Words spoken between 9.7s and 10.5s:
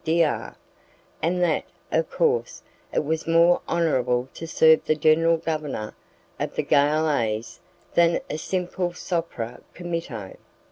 committo.